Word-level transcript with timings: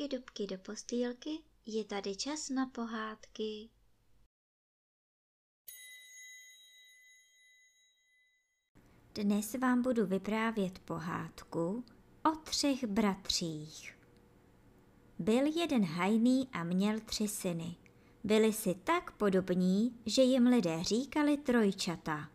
dubky, 0.00 0.16
dubky 0.16 0.46
do 0.46 0.58
postýlky, 0.58 1.30
je 1.66 1.84
tady 1.84 2.16
čas 2.16 2.48
na 2.48 2.66
pohádky. 2.66 3.68
Dnes 9.14 9.54
vám 9.54 9.82
budu 9.82 10.06
vyprávět 10.06 10.78
pohádku 10.78 11.84
o 12.24 12.36
třech 12.36 12.84
bratřích. 12.84 13.98
Byl 15.18 15.46
jeden 15.46 15.84
hajný 15.84 16.48
a 16.52 16.64
měl 16.64 17.00
tři 17.00 17.28
syny. 17.28 17.76
Byli 18.24 18.52
si 18.52 18.74
tak 18.74 19.12
podobní, 19.12 20.00
že 20.06 20.22
jim 20.22 20.46
lidé 20.46 20.84
říkali 20.84 21.36
trojčata. 21.36 22.30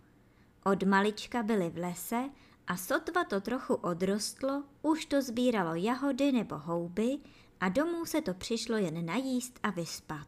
Od 0.65 0.83
malička 0.83 1.43
byli 1.43 1.69
v 1.69 1.77
lese 1.77 2.29
a 2.67 2.77
sotva 2.77 3.23
to 3.23 3.41
trochu 3.41 3.73
odrostlo, 3.73 4.63
už 4.81 5.05
to 5.05 5.21
sbíralo 5.21 5.75
jahody 5.75 6.31
nebo 6.31 6.57
houby 6.57 7.19
a 7.59 7.69
domů 7.69 8.05
se 8.05 8.21
to 8.21 8.33
přišlo 8.33 8.77
jen 8.77 9.05
najíst 9.05 9.59
a 9.63 9.69
vyspat. 9.69 10.27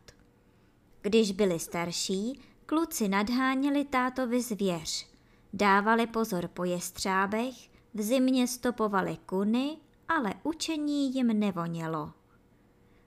Když 1.02 1.32
byli 1.32 1.60
starší, 1.60 2.40
kluci 2.66 3.08
nadháněli 3.08 3.86
tátovi 3.86 4.42
zvěř, 4.42 5.08
dávali 5.54 6.08
pozor 6.08 6.48
po 6.48 6.64
jestřábech, 6.64 7.56
v 7.94 8.02
zimě 8.02 8.48
stopovali 8.48 9.18
kuny, 9.26 9.78
ale 10.08 10.34
učení 10.44 11.16
jim 11.16 11.28
nevonělo. 11.28 12.14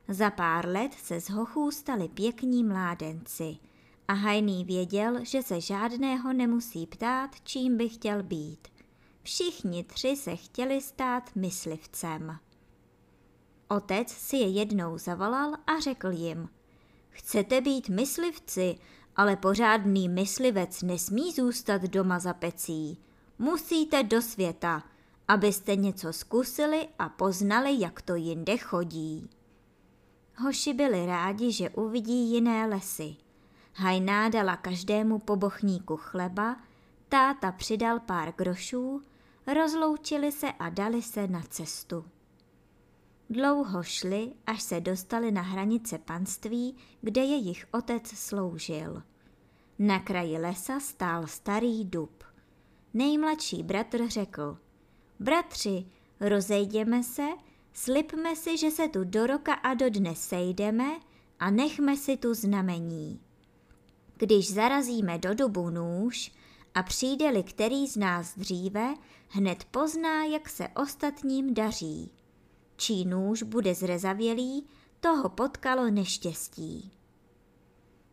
Za 0.09 0.31
pár 0.31 0.69
let 0.69 0.95
se 0.95 1.21
z 1.21 1.31
hochů 1.31 1.71
stali 1.71 2.09
pěkní 2.09 2.65
mládenci 2.65 3.57
a 4.09 4.13
Hajný 4.13 4.65
věděl, 4.65 5.25
že 5.25 5.43
se 5.43 5.61
žádného 5.61 6.33
nemusí 6.33 6.87
ptát, 6.87 7.31
čím 7.45 7.77
by 7.77 7.89
chtěl 7.89 8.23
být. 8.23 8.69
Všichni 9.23 9.85
tři 9.85 10.17
se 10.17 10.37
chtěli 10.37 10.81
stát 10.81 11.31
myslivcem. 11.37 12.39
Otec 13.71 14.09
si 14.09 14.37
je 14.37 14.49
jednou 14.49 14.99
zavolal 14.99 15.55
a 15.67 15.81
řekl 15.81 16.11
jim, 16.11 16.49
chcete 17.11 17.61
být 17.61 17.89
myslivci, 17.89 18.79
ale 19.17 19.37
pořádný 19.37 20.09
myslivec 20.09 20.83
nesmí 20.83 21.33
zůstat 21.33 21.83
doma 21.83 22.19
za 22.19 22.35
pecí. 22.35 22.99
Musíte 23.39 24.03
do 24.03 24.23
světa, 24.23 24.83
abyste 25.29 25.77
něco 25.77 26.13
zkusili 26.13 26.89
a 26.99 27.09
poznali, 27.09 27.81
jak 27.81 28.03
to 28.03 28.15
jinde 28.15 28.57
chodí. 28.57 29.31
Hoši 30.37 30.75
byli 30.75 31.07
rádi, 31.07 31.53
že 31.53 31.71
uvidí 31.71 32.33
jiné 32.33 32.67
lesy. 32.67 33.17
Hajná 33.75 34.29
dala 34.29 34.57
každému 34.57 35.19
pobochníku 35.19 35.97
chleba, 35.97 36.57
táta 37.09 37.53
přidal 37.53 38.01
pár 38.01 38.33
grošů, 38.37 39.03
rozloučili 39.55 40.33
se 40.33 40.53
a 40.53 40.69
dali 40.69 41.03
se 41.03 41.29
na 41.29 41.43
cestu. 41.43 42.05
Dlouho 43.31 43.83
šli, 43.83 44.33
až 44.47 44.63
se 44.63 44.81
dostali 44.81 45.31
na 45.31 45.43
hranice 45.43 45.99
panství, 45.99 46.77
kde 47.01 47.21
jejich 47.21 47.67
otec 47.73 48.07
sloužil. 48.07 49.03
Na 49.79 49.99
kraji 49.99 50.39
lesa 50.39 50.81
stál 50.81 51.27
starý 51.27 51.85
dub. 51.85 52.25
Nejmladší 52.95 53.63
bratr 53.63 54.09
řekl, 54.09 54.59
bratři, 55.21 55.87
rozejděme 56.21 57.03
se, 57.03 57.27
slibme 57.73 58.37
si, 58.37 58.59
že 58.59 58.71
se 58.71 58.89
tu 58.89 59.05
do 59.05 59.27
roka 59.27 59.55
a 59.55 59.75
do 59.75 59.91
dne 59.91 60.15
sejdeme 60.15 61.01
a 61.39 61.51
nechme 61.51 61.97
si 61.97 62.17
tu 62.17 62.35
znamení. 62.35 63.21
Když 64.17 64.53
zarazíme 64.53 65.19
do 65.19 65.35
dubu 65.35 65.71
nůž 65.71 66.33
a 66.75 66.83
přijde-li 66.83 67.43
který 67.43 67.87
z 67.87 67.97
nás 67.97 68.39
dříve, 68.39 68.95
hned 69.29 69.65
pozná, 69.65 70.25
jak 70.25 70.49
se 70.49 70.69
ostatním 70.69 71.55
daří. 71.55 72.13
Čí 72.81 73.05
nůž 73.05 73.43
bude 73.43 73.75
zrezavělý, 73.75 74.67
toho 75.01 75.29
potkalo 75.29 75.91
neštěstí. 75.91 76.93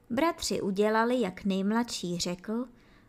Bratři 0.10 0.62
udělali, 0.62 1.22
jak 1.22 1.46
nejmladší 1.46 2.20
řekl, 2.20 2.66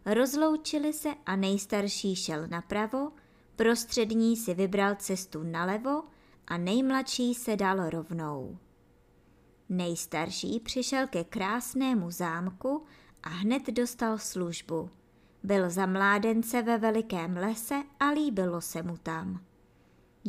rozloučili 0.07 0.93
se 0.93 1.09
a 1.27 1.37
nejstarší 1.37 2.17
šel 2.17 2.47
napravo, 2.47 3.13
prostřední 3.57 4.37
si 4.37 4.55
vybral 4.55 4.95
cestu 4.95 5.43
nalevo 5.43 6.03
a 6.47 6.57
nejmladší 6.57 7.35
se 7.35 7.57
dal 7.57 7.91
rovnou. 7.91 8.59
Nejstarší 9.69 10.61
přišel 10.61 11.07
ke 11.07 11.25
krásnému 11.25 12.11
zámku 12.11 12.85
a 13.23 13.29
hned 13.29 13.67
dostal 13.67 14.19
službu. 14.19 14.91
Byl 15.43 15.71
za 15.71 15.87
mládence 15.87 16.63
ve 16.63 16.79
velikém 16.79 17.37
lese 17.37 17.83
a 18.01 18.11
líbilo 18.11 18.61
se 18.61 18.83
mu 18.83 18.97
tam. 18.97 19.48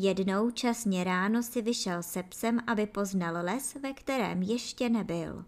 Jednou 0.01 0.51
časně 0.51 1.03
ráno 1.03 1.43
si 1.43 1.61
vyšel 1.61 2.03
se 2.03 2.23
psem, 2.23 2.59
aby 2.67 2.85
poznal 2.85 3.45
les, 3.45 3.75
ve 3.75 3.93
kterém 3.93 4.41
ještě 4.41 4.89
nebyl. 4.89 5.45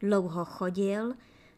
Dlouho 0.00 0.44
chodil, 0.44 1.14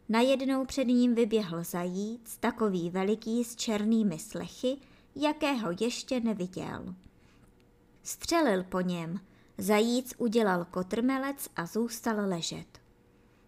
najednou 0.08 0.64
před 0.64 0.84
ním 0.84 1.14
vyběhl 1.14 1.64
zajíc, 1.64 2.36
takový 2.40 2.90
veliký 2.90 3.44
s 3.44 3.56
černými 3.56 4.18
slechy, 4.18 4.76
jakého 5.16 5.70
ještě 5.80 6.20
neviděl. 6.20 6.94
Střelil 8.02 8.64
po 8.64 8.80
něm, 8.80 9.20
zajíc 9.58 10.14
udělal 10.18 10.64
kotrmelec 10.64 11.48
a 11.56 11.66
zůstal 11.66 12.28
ležet. 12.28 12.78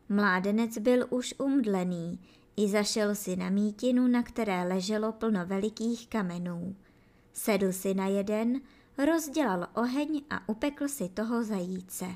Mládenec 0.08 0.78
byl 0.78 1.06
už 1.10 1.34
umdlený, 1.38 2.20
i 2.56 2.68
zašel 2.68 3.14
si 3.14 3.36
na 3.36 3.50
mítinu, 3.50 4.06
na 4.06 4.22
které 4.22 4.64
leželo 4.64 5.12
plno 5.12 5.46
velikých 5.46 6.08
kamenů. 6.08 6.76
Sedl 7.36 7.72
si 7.72 7.94
na 7.94 8.06
jeden, 8.06 8.60
rozdělal 8.98 9.66
oheň 9.74 10.22
a 10.30 10.48
upekl 10.48 10.88
si 10.88 11.08
toho 11.08 11.44
zajíce. 11.44 12.06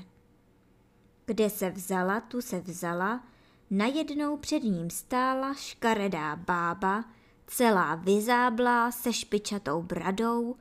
Kde 1.25 1.49
se 1.49 1.69
vzala, 1.69 2.21
tu 2.21 2.41
se 2.41 2.59
vzala, 2.59 3.23
najednou 3.69 4.37
před 4.37 4.63
ním 4.63 4.89
stála 4.89 5.53
škaredá 5.53 6.35
bába, 6.35 7.05
celá 7.47 7.95
vyzáblá 7.95 8.91
se 8.91 9.13
špičatou 9.13 9.81
bradou, 9.81 10.55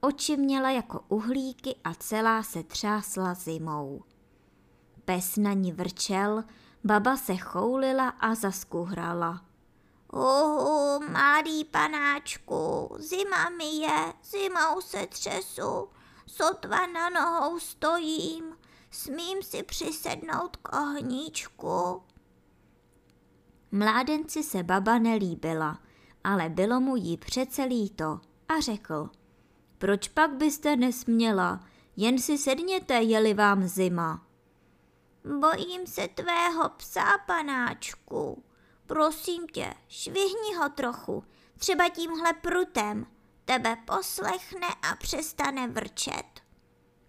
oči 0.00 0.36
měla 0.36 0.70
jako 0.70 1.04
uhlíky 1.08 1.74
a 1.84 1.94
celá 1.94 2.42
se 2.42 2.62
třásla 2.62 3.34
zimou. 3.34 4.02
Pes 5.04 5.36
na 5.36 5.52
ní 5.52 5.72
vrčel, 5.72 6.44
baba 6.84 7.16
se 7.16 7.36
choulila 7.36 8.08
a 8.08 8.34
zaskuhrala. 8.34 9.45
Uhu, 10.16 11.00
malý 11.08 11.64
panáčku, 11.64 12.88
zima 12.98 13.50
mi 13.50 13.64
je, 13.64 14.12
zimou 14.24 14.80
se 14.80 15.06
třesu, 15.06 15.88
sotva 16.26 16.86
na 16.86 17.08
nohou 17.10 17.58
stojím, 17.58 18.44
smím 18.90 19.42
si 19.42 19.62
přisednout 19.62 20.56
k 20.56 20.76
ohníčku. 20.76 22.02
Mládenci 23.72 24.42
se 24.42 24.62
baba 24.62 24.98
nelíbila, 24.98 25.78
ale 26.24 26.48
bylo 26.48 26.80
mu 26.80 26.96
jí 26.96 27.16
přece 27.16 27.64
líto 27.64 28.20
a 28.48 28.60
řekl, 28.60 29.10
proč 29.78 30.08
pak 30.08 30.34
byste 30.34 30.76
nesměla, 30.76 31.60
jen 31.96 32.18
si 32.18 32.38
sedněte, 32.38 32.94
jeli 32.94 33.34
vám 33.34 33.68
zima. 33.68 34.26
Bojím 35.40 35.86
se 35.86 36.08
tvého 36.08 36.68
psa, 36.68 37.18
panáčku, 37.26 38.42
Prosím 38.86 39.46
tě, 39.46 39.74
švihni 39.88 40.54
ho 40.58 40.68
trochu, 40.68 41.24
třeba 41.58 41.88
tímhle 41.88 42.32
prutem. 42.32 43.06
Tebe 43.44 43.76
poslechne 43.84 44.66
a 44.90 44.96
přestane 44.96 45.68
vrčet, 45.68 46.24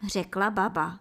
řekla 0.07 0.49
baba. 0.49 0.99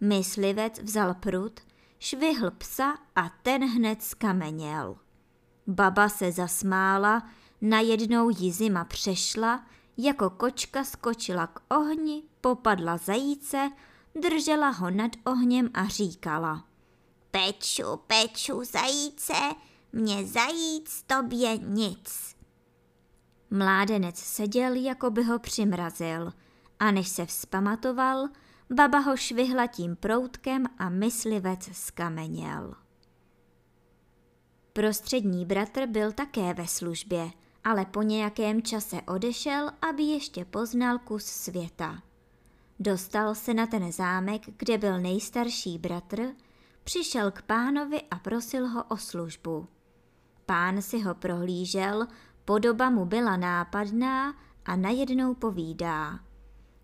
Myslivec 0.00 0.78
vzal 0.78 1.14
prut, 1.14 1.60
švihl 1.98 2.50
psa 2.50 2.98
a 3.16 3.28
ten 3.42 3.64
hned 3.64 4.02
skameněl. 4.02 4.96
Baba 5.66 6.08
se 6.08 6.32
zasmála, 6.32 7.30
najednou 7.60 8.30
jí 8.30 8.52
zima 8.52 8.84
přešla, 8.84 9.66
jako 9.96 10.30
kočka 10.30 10.84
skočila 10.84 11.46
k 11.46 11.60
ohni, 11.68 12.22
popadla 12.40 12.96
zajíce, 12.96 13.70
držela 14.14 14.70
ho 14.70 14.90
nad 14.90 15.10
ohněm 15.24 15.70
a 15.74 15.84
říkala. 15.84 16.64
Peču, 17.30 17.96
peču, 18.06 18.64
zajíce, 18.64 19.34
mě 19.92 20.26
zajíc 20.26 21.02
tobě 21.06 21.58
nic. 21.58 22.36
Mládenec 23.50 24.18
seděl, 24.18 24.74
jako 24.74 25.10
by 25.10 25.22
ho 25.22 25.38
přimrazil 25.38 26.32
a 26.78 26.90
než 26.90 27.08
se 27.08 27.26
vzpamatoval, 27.26 28.28
baba 28.70 28.98
ho 28.98 29.16
švihla 29.16 29.66
tím 29.66 29.96
proutkem 29.96 30.66
a 30.78 30.88
myslivec 30.88 31.68
skameněl. 31.72 32.74
Prostřední 34.72 35.46
bratr 35.46 35.86
byl 35.86 36.12
také 36.12 36.54
ve 36.54 36.66
službě, 36.66 37.30
ale 37.64 37.84
po 37.84 38.02
nějakém 38.02 38.62
čase 38.62 38.96
odešel, 39.02 39.70
aby 39.90 40.02
ještě 40.02 40.44
poznal 40.44 40.98
kus 40.98 41.24
světa. 41.24 42.02
Dostal 42.80 43.34
se 43.34 43.54
na 43.54 43.66
ten 43.66 43.92
zámek, 43.92 44.42
kde 44.56 44.78
byl 44.78 45.00
nejstarší 45.00 45.78
bratr, 45.78 46.34
přišel 46.84 47.30
k 47.30 47.42
pánovi 47.42 48.02
a 48.10 48.18
prosil 48.18 48.68
ho 48.68 48.84
o 48.84 48.96
službu. 48.96 49.68
Pán 50.48 50.82
si 50.82 51.00
ho 51.00 51.14
prohlížel, 51.14 52.06
podoba 52.44 52.90
mu 52.90 53.04
byla 53.04 53.36
nápadná 53.36 54.34
a 54.64 54.76
najednou 54.76 55.34
povídá. 55.34 56.20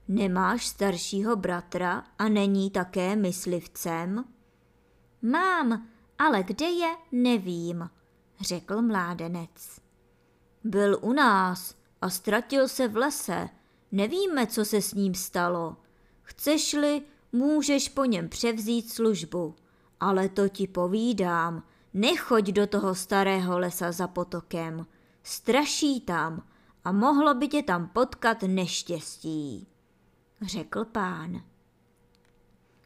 Nemáš 0.09 0.67
staršího 0.67 1.37
bratra 1.37 2.05
a 2.19 2.29
není 2.29 2.71
také 2.71 3.17
myslivcem? 3.17 4.25
Mám, 5.23 5.89
ale 6.19 6.43
kde 6.43 6.67
je, 6.67 6.97
nevím, 7.13 7.91
řekl 8.41 8.83
mládenec. 8.83 9.81
Byl 10.65 10.99
u 11.01 11.13
nás 11.13 11.75
a 12.01 12.11
ztratil 12.11 12.69
se 12.69 12.89
v 12.89 12.97
lese. 12.97 13.49
Nevíme, 13.93 14.47
co 14.47 14.65
se 14.65 14.83
s 14.83 14.95
ním 14.95 15.15
stalo. 15.15 15.77
Chceš-li, 16.23 17.03
můžeš 17.33 17.89
po 17.89 18.05
něm 18.05 18.29
převzít 18.29 18.93
službu. 18.93 19.55
Ale 20.01 20.29
to 20.29 20.49
ti 20.49 20.67
povídám, 20.67 21.63
nechoď 21.95 22.45
do 22.45 22.67
toho 22.67 22.95
starého 22.95 23.59
lesa 23.59 23.93
za 23.93 24.09
potokem. 24.09 24.87
Straší 25.23 26.01
tam 26.01 26.43
a 26.85 26.93
mohlo 26.93 27.35
by 27.35 27.49
tě 27.49 27.63
tam 27.63 27.89
potkat 27.89 28.43
neštěstí, 28.43 29.69
řekl 30.43 30.85
pán. 30.85 31.43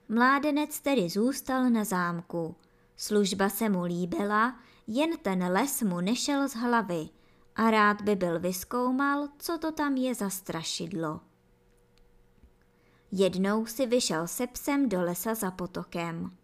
Mládenec 0.09 0.81
tedy 0.81 1.09
zůstal 1.09 1.71
na 1.71 1.85
zámku. 1.85 2.57
Služba 2.97 3.49
se 3.49 3.69
mu 3.69 3.83
líbila, 3.83 4.57
jen 4.87 5.19
ten 5.23 5.53
les 5.53 5.83
mu 5.83 6.01
nešel 6.01 6.49
z 6.49 6.55
hlavy 6.55 7.09
a 7.57 7.71
rád 7.71 8.03
by 8.03 8.17
byl 8.17 8.41
vyskoumal, 8.41 9.29
co 9.39 9.59
to 9.59 9.73
tam 9.73 9.97
je 9.97 10.15
za 10.15 10.31
strašidlo. 10.31 11.21
Jednou 13.13 13.67
si 13.67 13.87
vyšel 13.87 14.27
se 14.27 14.47
psem 14.47 14.89
do 14.89 15.03
lesa 15.03 15.35
za 15.35 15.51
potokem. 15.51 16.37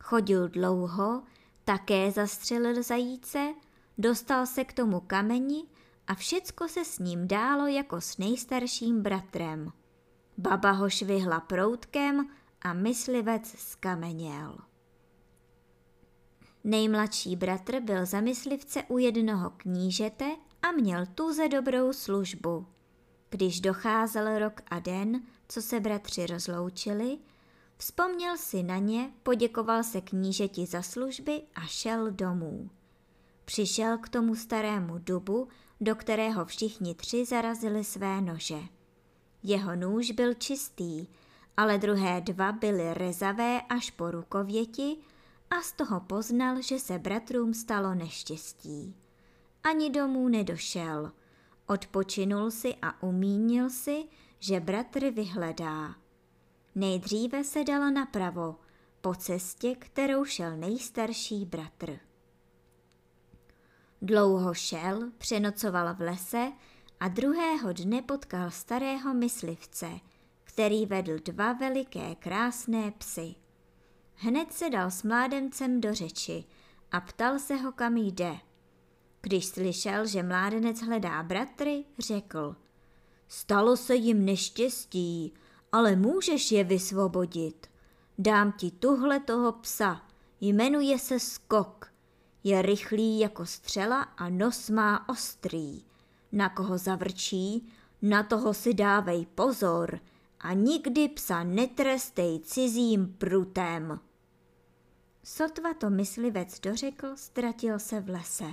Chodil 0.00 0.48
dlouho, 0.48 1.22
také 1.70 2.10
zastřelil 2.10 2.82
zajíce, 2.82 3.54
dostal 3.98 4.46
se 4.46 4.64
k 4.64 4.72
tomu 4.72 5.00
kameni 5.00 5.64
a 6.06 6.14
všecko 6.14 6.68
se 6.68 6.84
s 6.84 6.98
ním 6.98 7.28
dálo 7.28 7.66
jako 7.66 8.00
s 8.00 8.18
nejstarším 8.18 9.02
bratrem. 9.02 9.72
Baba 10.38 10.70
ho 10.70 10.90
švihla 10.90 11.40
proutkem 11.40 12.28
a 12.62 12.72
myslivec 12.72 13.48
skameněl. 13.58 14.58
Nejmladší 16.64 17.36
bratr 17.36 17.80
byl 17.80 18.06
za 18.06 18.20
myslivce 18.20 18.82
u 18.82 18.98
jednoho 18.98 19.50
knížete 19.50 20.36
a 20.62 20.72
měl 20.72 21.06
tuze 21.06 21.48
dobrou 21.48 21.92
službu. 21.92 22.66
Když 23.30 23.60
docházel 23.60 24.38
rok 24.38 24.60
a 24.70 24.78
den, 24.78 25.22
co 25.48 25.62
se 25.62 25.80
bratři 25.80 26.26
rozloučili, 26.26 27.18
vzpomněl 27.80 28.36
si 28.36 28.62
na 28.62 28.78
ně, 28.78 29.10
poděkoval 29.22 29.82
se 29.82 30.00
knížeti 30.00 30.66
za 30.66 30.82
služby 30.82 31.42
a 31.54 31.60
šel 31.60 32.10
domů. 32.10 32.70
Přišel 33.44 33.98
k 33.98 34.08
tomu 34.08 34.34
starému 34.34 34.98
dubu, 34.98 35.48
do 35.80 35.94
kterého 35.94 36.44
všichni 36.44 36.94
tři 36.94 37.24
zarazili 37.24 37.84
své 37.84 38.20
nože. 38.20 38.58
Jeho 39.42 39.76
nůž 39.76 40.10
byl 40.10 40.34
čistý, 40.34 41.06
ale 41.56 41.78
druhé 41.78 42.20
dva 42.20 42.52
byly 42.52 42.94
rezavé 42.94 43.60
až 43.60 43.90
po 43.90 44.10
rukověti 44.10 44.96
a 45.50 45.62
z 45.62 45.72
toho 45.72 46.00
poznal, 46.00 46.62
že 46.62 46.78
se 46.78 46.98
bratrům 46.98 47.54
stalo 47.54 47.94
neštěstí. 47.94 48.96
Ani 49.64 49.90
domů 49.90 50.28
nedošel. 50.28 51.12
Odpočinul 51.66 52.50
si 52.50 52.74
a 52.82 53.02
umínil 53.02 53.70
si, 53.70 54.04
že 54.38 54.60
bratry 54.60 55.10
vyhledá. 55.10 55.94
Nejdříve 56.74 57.44
se 57.44 57.64
dal 57.64 57.90
napravo, 57.90 58.56
po 59.00 59.14
cestě, 59.14 59.74
kterou 59.74 60.24
šel 60.24 60.56
nejstarší 60.56 61.44
bratr. 61.44 61.98
Dlouho 64.02 64.54
šel, 64.54 65.10
přenocoval 65.18 65.94
v 65.94 66.00
lese 66.00 66.52
a 67.00 67.08
druhého 67.08 67.72
dne 67.72 68.02
potkal 68.02 68.50
starého 68.50 69.14
myslivce, 69.14 69.90
který 70.44 70.86
vedl 70.86 71.18
dva 71.24 71.52
veliké 71.52 72.14
krásné 72.14 72.90
psy. 72.90 73.34
Hned 74.14 74.52
se 74.52 74.70
dal 74.70 74.90
s 74.90 75.02
mládencem 75.02 75.80
do 75.80 75.94
řeči 75.94 76.44
a 76.92 77.00
ptal 77.00 77.38
se 77.38 77.56
ho, 77.56 77.72
kam 77.72 77.96
jde. 77.96 78.36
Když 79.20 79.46
slyšel, 79.46 80.06
že 80.06 80.22
mládenec 80.22 80.80
hledá 80.80 81.22
bratry, 81.22 81.84
řekl 81.98 82.56
Stalo 83.28 83.76
se 83.76 83.94
jim 83.94 84.24
neštěstí, 84.24 85.34
ale 85.72 85.96
můžeš 85.96 86.52
je 86.52 86.64
vysvobodit. 86.64 87.66
Dám 88.18 88.52
ti 88.52 88.70
tuhle 88.70 89.20
toho 89.20 89.52
psa, 89.52 90.02
jmenuje 90.40 90.98
se 90.98 91.20
Skok. 91.20 91.92
Je 92.44 92.62
rychlý 92.62 93.18
jako 93.18 93.46
střela 93.46 94.02
a 94.02 94.28
nos 94.28 94.70
má 94.70 95.08
ostrý. 95.08 95.84
Na 96.32 96.48
koho 96.48 96.78
zavrčí, 96.78 97.72
na 98.02 98.22
toho 98.22 98.54
si 98.54 98.74
dávej 98.74 99.26
pozor 99.26 100.00
a 100.40 100.52
nikdy 100.52 101.08
psa 101.08 101.44
netrestej 101.44 102.40
cizím 102.40 103.14
prutem. 103.18 104.00
Sotva 105.24 105.74
to 105.74 105.90
myslivec 105.90 106.60
dořekl, 106.60 107.06
ztratil 107.14 107.78
se 107.78 108.00
v 108.00 108.08
lese. 108.08 108.52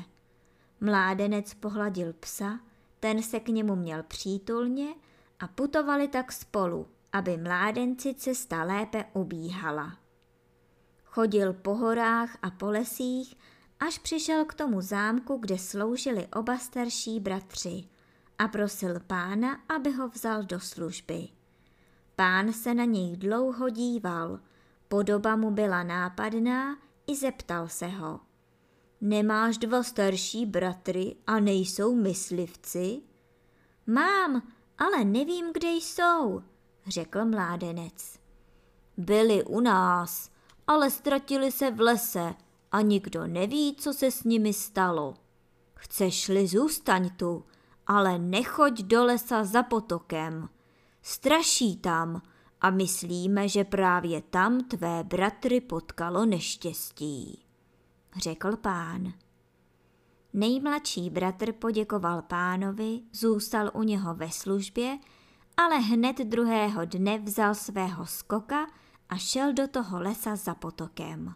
Mládenec 0.81 1.53
pohladil 1.53 2.13
psa, 2.13 2.59
ten 2.99 3.23
se 3.23 3.39
k 3.39 3.47
němu 3.47 3.75
měl 3.75 4.03
přítulně 4.03 4.95
a 5.39 5.47
putovali 5.47 6.07
tak 6.07 6.31
spolu, 6.31 6.87
aby 7.13 7.37
mládenci 7.37 8.13
cesta 8.13 8.63
lépe 8.63 9.05
ubíhala. 9.13 9.97
Chodil 11.03 11.53
po 11.53 11.75
horách 11.75 12.37
a 12.41 12.51
po 12.51 12.65
lesích, 12.65 13.35
až 13.79 13.97
přišel 13.97 14.45
k 14.45 14.53
tomu 14.53 14.81
zámku, 14.81 15.37
kde 15.37 15.57
sloužili 15.57 16.27
oba 16.27 16.57
starší 16.57 17.19
bratři 17.19 17.83
a 18.37 18.47
prosil 18.47 18.99
pána, 18.99 19.59
aby 19.69 19.91
ho 19.91 20.07
vzal 20.07 20.43
do 20.43 20.59
služby. 20.59 21.27
Pán 22.15 22.53
se 22.53 22.73
na 22.73 22.85
něj 22.85 23.17
dlouho 23.17 23.69
díval, 23.69 24.39
podoba 24.87 25.35
mu 25.35 25.51
byla 25.51 25.83
nápadná 25.83 26.77
i 27.07 27.15
zeptal 27.15 27.67
se 27.67 27.87
ho. 27.87 28.19
Nemáš 29.01 29.57
dva 29.57 29.83
starší 29.83 30.45
bratry 30.45 31.15
a 31.27 31.39
nejsou 31.39 31.95
myslivci? 31.95 33.01
Mám, 33.87 34.41
ale 34.77 35.05
nevím, 35.05 35.53
kde 35.53 35.69
jsou, 35.69 36.43
řekl 36.87 37.25
mládenec. 37.25 38.19
Byli 38.97 39.43
u 39.43 39.59
nás, 39.59 40.31
ale 40.67 40.91
ztratili 40.91 41.51
se 41.51 41.71
v 41.71 41.81
lese 41.81 42.33
a 42.71 42.81
nikdo 42.81 43.27
neví, 43.27 43.75
co 43.75 43.93
se 43.93 44.11
s 44.11 44.23
nimi 44.23 44.53
stalo. 44.53 45.13
Chceš-li 45.73 46.47
zůstaň 46.47 47.09
tu, 47.09 47.45
ale 47.87 48.19
nechoď 48.19 48.81
do 48.81 49.05
lesa 49.05 49.43
za 49.43 49.63
potokem. 49.63 50.49
Straší 51.01 51.77
tam 51.77 52.21
a 52.61 52.69
myslíme, 52.69 53.47
že 53.47 53.63
právě 53.63 54.21
tam 54.21 54.63
tvé 54.63 55.03
bratry 55.03 55.61
potkalo 55.61 56.25
neštěstí, 56.25 57.45
řekl 58.17 58.57
pán. 58.57 59.13
Nejmladší 60.33 61.09
bratr 61.09 61.51
poděkoval 61.51 62.21
pánovi, 62.21 63.01
zůstal 63.13 63.71
u 63.73 63.83
něho 63.83 64.15
ve 64.15 64.31
službě, 64.31 64.97
ale 65.57 65.79
hned 65.79 66.17
druhého 66.17 66.85
dne 66.85 67.17
vzal 67.17 67.55
svého 67.55 68.05
skoka 68.05 68.67
a 69.09 69.17
šel 69.17 69.53
do 69.53 69.67
toho 69.67 69.99
lesa 69.99 70.35
za 70.35 70.55
potokem. 70.55 71.33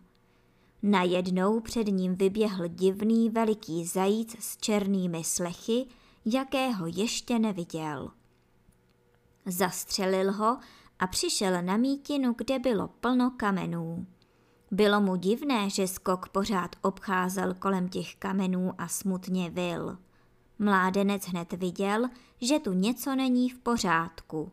Najednou 0.84 1.60
před 1.60 1.88
ním 1.88 2.16
vyběhl 2.16 2.68
divný 2.68 3.30
veliký 3.30 3.86
zajíc 3.86 4.36
s 4.40 4.58
černými 4.58 5.24
slechy, 5.24 5.86
jakého 6.26 6.86
ještě 6.88 7.40
neviděl. 7.40 8.12
Zastřelil 9.46 10.32
ho 10.32 10.58
a 11.00 11.08
přišel 11.08 11.62
na 11.62 11.78
mítinu, 11.78 12.34
kde 12.38 12.60
bylo 12.60 12.88
plno 12.88 13.32
kamenů. 13.38 14.08
Bylo 14.72 15.02
mu 15.02 15.16
divné, 15.16 15.70
že 15.70 15.88
skok 15.88 16.30
pořád 16.30 16.76
obcházel 16.82 17.54
kolem 17.54 17.90
těch 17.90 18.16
kamenů 18.16 18.74
a 18.78 18.88
smutně 18.88 19.50
vil. 19.50 19.98
Mládenec 20.64 21.26
hned 21.26 21.54
viděl, 21.54 22.10
že 22.42 22.60
tu 22.60 22.74
něco 22.74 23.16
není 23.16 23.50
v 23.50 23.60
pořádku 23.60 24.52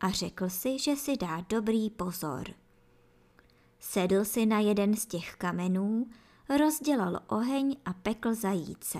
a 0.00 0.10
řekl 0.10 0.48
si, 0.48 0.78
že 0.78 0.96
si 0.96 1.16
dá 1.16 1.44
dobrý 1.48 1.90
pozor. 1.90 2.44
Sedl 3.78 4.24
si 4.24 4.46
na 4.46 4.60
jeden 4.60 4.96
z 4.96 5.06
těch 5.06 5.34
kamenů, 5.36 6.06
rozdělal 6.58 7.20
oheň 7.26 7.76
a 7.84 7.92
pekl 7.92 8.34
zajíce. 8.34 8.98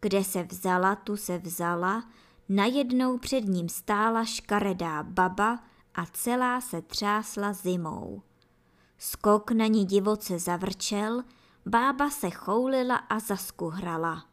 Kde 0.00 0.24
se 0.24 0.42
vzala, 0.42 0.96
tu 0.96 1.16
se 1.16 1.38
vzala, 1.38 2.04
najednou 2.48 3.18
před 3.18 3.44
ním 3.44 3.68
stála 3.68 4.24
škaredá 4.24 5.02
baba 5.02 5.64
a 5.94 6.06
celá 6.06 6.60
se 6.60 6.82
třásla 6.82 7.52
zimou. 7.52 8.22
Skok 8.98 9.50
na 9.50 9.66
ní 9.66 9.84
divoce 9.84 10.38
zavrčel, 10.38 11.22
bába 11.66 12.10
se 12.10 12.30
choulila 12.30 12.96
a 12.96 13.18
zaskuhrala. 13.18 14.24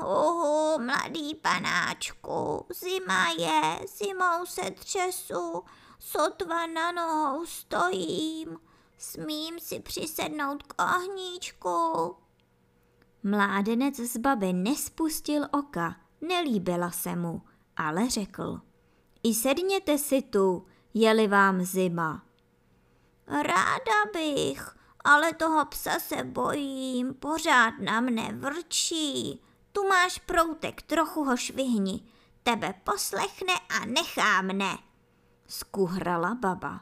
Huhu, 0.00 0.78
mladý 0.78 1.34
panáčku, 1.34 2.66
zima 2.80 3.28
je, 3.38 3.86
zimou 3.86 4.46
se 4.46 4.70
třesu, 4.70 5.64
sotva 5.98 6.66
na 6.66 6.92
nohou 6.92 7.46
stojím. 7.46 8.56
Smím 8.98 9.60
si 9.60 9.80
přisednout 9.80 10.62
k 10.62 10.82
ohníčku. 10.82 12.16
Mládenec 13.22 13.96
z 13.96 14.16
baby 14.16 14.52
nespustil 14.52 15.46
oka, 15.52 15.96
nelíbila 16.20 16.90
se 16.90 17.16
mu, 17.16 17.42
ale 17.76 18.10
řekl. 18.10 18.60
I 19.22 19.34
sedněte 19.34 19.98
si 19.98 20.22
tu, 20.22 20.66
je-li 20.94 21.26
vám 21.28 21.62
zima. 21.62 22.22
Ráda 23.26 24.12
bych, 24.12 24.76
ale 25.04 25.34
toho 25.34 25.66
psa 25.66 25.98
se 25.98 26.24
bojím, 26.24 27.14
pořád 27.14 27.74
na 27.78 28.00
mne 28.00 28.32
vrčí. 28.32 29.42
Tu 29.72 29.88
máš 29.88 30.18
proutek, 30.18 30.82
trochu 30.82 31.24
ho 31.24 31.36
švihni, 31.36 32.00
tebe 32.42 32.74
poslechne 32.84 33.54
a 33.68 33.84
nechá 33.86 34.42
mne, 34.42 34.78
skuhrala 35.46 36.34
baba. 36.34 36.80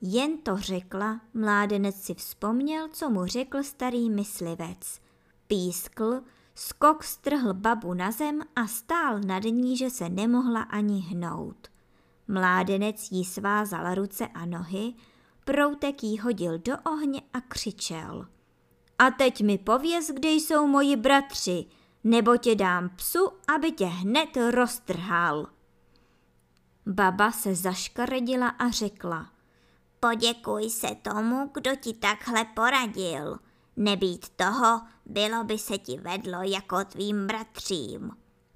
Jen 0.00 0.38
to 0.38 0.56
řekla, 0.56 1.20
mládenec 1.34 2.02
si 2.02 2.14
vzpomněl, 2.14 2.88
co 2.88 3.10
mu 3.10 3.26
řekl 3.26 3.62
starý 3.62 4.10
myslivec. 4.10 5.00
Pískl, 5.46 6.22
skok 6.54 7.04
strhl 7.04 7.54
babu 7.54 7.94
na 7.94 8.10
zem 8.10 8.42
a 8.56 8.66
stál 8.66 9.20
nad 9.20 9.42
ní, 9.42 9.76
že 9.76 9.90
se 9.90 10.08
nemohla 10.08 10.62
ani 10.62 11.00
hnout. 11.00 11.68
Mládenec 12.28 13.10
jí 13.10 13.24
svázal 13.24 13.94
ruce 13.94 14.26
a 14.26 14.46
nohy, 14.46 14.94
proutek 15.44 16.02
jí 16.02 16.18
hodil 16.18 16.58
do 16.58 16.72
ohně 16.86 17.22
a 17.32 17.40
křičel. 17.40 18.26
A 18.98 19.10
teď 19.10 19.42
mi 19.42 19.58
pověz, 19.58 20.10
kde 20.10 20.28
jsou 20.28 20.66
moji 20.66 20.96
bratři, 20.96 21.66
nebo 22.04 22.36
tě 22.36 22.54
dám 22.54 22.88
psu, 22.88 23.30
aby 23.54 23.72
tě 23.72 23.86
hned 23.86 24.28
roztrhal. 24.50 25.46
Baba 26.86 27.32
se 27.32 27.54
zaškaredila 27.54 28.48
a 28.48 28.70
řekla. 28.70 29.30
Poděkuj 30.00 30.70
se 30.70 30.88
tomu, 31.02 31.50
kdo 31.54 31.76
ti 31.76 31.94
takhle 31.94 32.44
poradil. 32.44 33.38
Nebýt 33.76 34.28
toho, 34.28 34.80
bylo 35.06 35.44
by 35.44 35.58
se 35.58 35.78
ti 35.78 35.98
vedlo 35.98 36.42
jako 36.42 36.84
tvým 36.84 37.26
bratřím. 37.26 38.10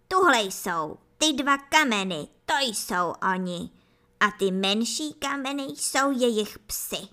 Tuhle 0.09 0.43
jsou, 0.43 0.99
ty 1.19 1.33
dva 1.33 1.59
kameny, 1.59 2.29
to 2.47 2.55
jsou 2.61 3.15
oni. 3.35 3.71
A 4.21 4.31
ty 4.39 4.51
menší 4.51 5.15
kameny 5.15 5.63
jsou 5.63 6.11
jejich 6.11 6.59
psy. 6.59 7.09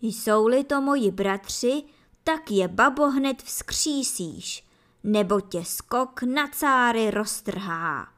Jsou-li 0.00 0.64
to 0.64 0.80
moji 0.80 1.10
bratři, 1.10 1.82
tak 2.24 2.50
je 2.50 2.68
babo 2.68 3.10
hned 3.10 3.42
vzkřísíš, 3.42 4.66
nebo 5.04 5.40
tě 5.40 5.64
skok 5.64 6.22
na 6.22 6.48
cáry 6.48 7.10
roztrhá, 7.10 8.08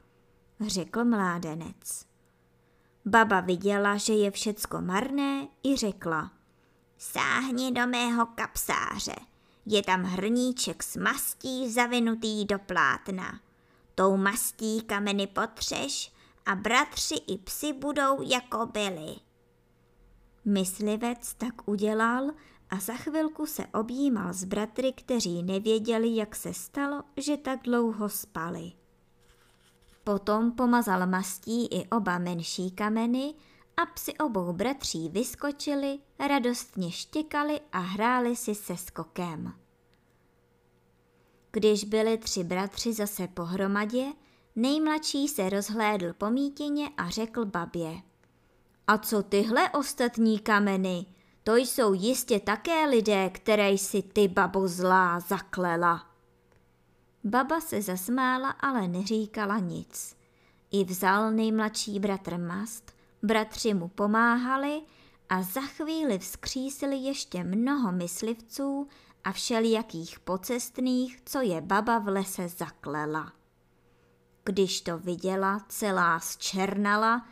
řekl 0.61 1.04
mládenec. 1.04 2.06
Baba 3.04 3.40
viděla, 3.40 3.97
že 3.97 4.12
je 4.12 4.30
všecko 4.30 4.80
marné 4.80 5.49
i 5.64 5.76
řekla. 5.76 6.30
Sáhni 6.99 7.73
do 7.73 7.87
mého 7.87 8.26
kapsáře. 8.26 9.16
Je 9.66 9.82
tam 9.82 10.02
hrníček 10.02 10.82
s 10.82 10.97
mastí 10.97 11.73
zavinutý 11.73 12.44
do 12.44 12.58
plátna. 12.58 13.40
Tou 13.94 14.16
mastí 14.16 14.82
kameny 14.82 15.26
potřeš 15.26 16.12
a 16.47 16.54
bratři 16.54 17.14
i 17.14 17.38
psi 17.38 17.73
budou 17.73 18.23
jako 18.23 18.66
byli. 18.66 19.27
Myslivec 20.45 21.35
tak 21.35 21.68
udělal 21.68 22.30
a 22.71 22.80
za 22.80 22.95
chvilku 22.95 23.47
se 23.47 23.66
objímal 23.66 24.33
s 24.33 24.45
bratry, 24.45 24.92
kteří 24.92 25.42
nevěděli, 25.42 26.16
jak 26.16 26.37
se 26.37 26.54
stalo, 26.54 27.02
že 27.16 27.37
tak 27.37 27.62
dlouho 27.62 28.09
spali. 28.09 28.73
Potom 30.04 30.52
pomazal 30.52 31.07
mastí 31.07 31.66
i 31.66 31.88
oba 31.88 32.18
menší 32.18 32.71
kameny 32.71 33.35
a 33.76 33.87
psi 33.87 34.14
obou 34.14 34.52
bratří 34.52 35.09
vyskočili, 35.09 35.99
radostně 36.28 36.90
štěkali 36.90 37.61
a 37.73 37.78
hráli 37.78 38.37
si 38.37 38.54
se 38.54 38.76
skokem. 38.76 39.52
Když 41.50 41.85
byli 41.85 42.18
tři 42.18 42.45
bratři 42.45 42.92
zase 42.92 43.28
pohromadě, 43.28 44.04
nejmladší 44.57 45.28
se 45.28 45.50
rozhlédl 45.50 46.12
po 46.12 46.30
mítině 46.30 46.88
a 46.97 47.11
řekl 47.11 47.45
babě. 47.45 48.02
A 48.88 48.99
co 48.99 49.23
tyhle 49.23 49.71
ostatní 49.71 50.38
kameny? 50.38 51.07
To 51.45 51.57
jsou 51.57 51.92
jistě 51.92 52.40
také 52.40 52.87
lidé, 52.87 53.30
které 53.30 53.78
si 53.78 54.02
ty 54.02 54.28
babo 54.28 54.68
zlá 54.68 55.21
zaklela. 55.21 56.07
Baba 57.25 57.61
se 57.61 57.83
zasmála, 57.83 58.50
ale 58.50 58.88
neříkala 58.88 59.59
nic. 59.59 60.16
I 60.71 60.85
vzal 60.85 61.30
nejmladší 61.30 62.00
bratr 62.00 62.38
mast, 62.38 62.92
bratři 63.23 63.75
mu 63.75 63.88
pomáhali 63.88 64.83
a 65.28 65.42
za 65.42 65.61
chvíli 65.61 66.18
vzkřísili 66.18 66.97
ještě 66.97 67.45
mnoho 67.45 67.92
myslivců 67.92 68.88
a 69.25 69.33
všelijakých 69.33 70.21
pocestných, 70.21 71.23
co 71.25 71.40
je 71.40 71.61
baba 71.61 71.99
v 71.99 72.09
lese 72.09 72.49
zaklela. 72.49 73.33
Když 74.45 74.80
to 74.80 74.99
viděla, 74.99 75.61
celá 75.68 76.21
zčernala, 76.21 77.26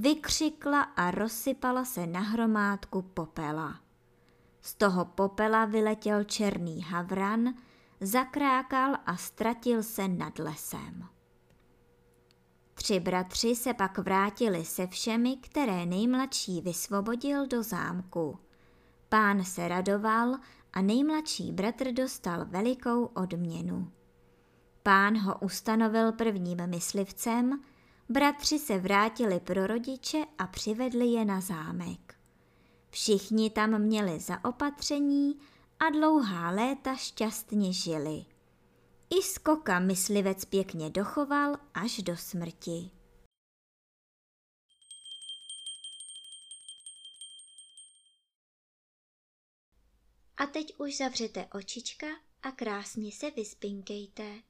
vykřikla 0.00 0.82
a 0.82 1.10
rozsypala 1.10 1.84
se 1.84 2.06
na 2.06 2.20
hromádku 2.20 3.02
popela. 3.02 3.80
Z 4.62 4.74
toho 4.74 5.04
popela 5.04 5.64
vyletěl 5.64 6.24
černý 6.24 6.82
havran, 6.82 7.54
zakrákal 8.00 8.96
a 9.06 9.16
ztratil 9.16 9.82
se 9.82 10.08
nad 10.08 10.38
lesem. 10.38 11.04
Tři 12.74 13.00
bratři 13.00 13.56
se 13.56 13.74
pak 13.74 13.98
vrátili 13.98 14.64
se 14.64 14.86
všemi, 14.86 15.36
které 15.36 15.86
nejmladší 15.86 16.60
vysvobodil 16.60 17.46
do 17.46 17.62
zámku. 17.62 18.38
Pán 19.08 19.44
se 19.44 19.68
radoval 19.68 20.36
a 20.72 20.82
nejmladší 20.82 21.52
bratr 21.52 21.92
dostal 21.92 22.44
velikou 22.44 23.04
odměnu. 23.04 23.92
Pán 24.82 25.18
ho 25.18 25.38
ustanovil 25.38 26.12
prvním 26.12 26.66
myslivcem, 26.66 27.60
bratři 28.08 28.58
se 28.58 28.78
vrátili 28.78 29.40
pro 29.40 29.66
rodiče 29.66 30.24
a 30.38 30.46
přivedli 30.46 31.06
je 31.06 31.24
na 31.24 31.40
zámek. 31.40 32.14
Všichni 32.90 33.50
tam 33.50 33.78
měli 33.78 34.20
zaopatření 34.20 35.40
a 35.80 35.90
dlouhá 35.90 36.50
léta 36.50 36.96
šťastně 36.96 37.72
žili. 37.72 38.24
I 39.10 39.22
skoka 39.22 39.78
myslivec 39.78 40.44
pěkně 40.44 40.90
dochoval 40.90 41.56
až 41.74 41.98
do 41.98 42.16
smrti. 42.16 42.90
A 50.36 50.46
teď 50.46 50.74
už 50.78 50.96
zavřete 50.96 51.46
očička 51.46 52.06
a 52.42 52.50
krásně 52.50 53.12
se 53.12 53.30
vyspinkejte. 53.30 54.47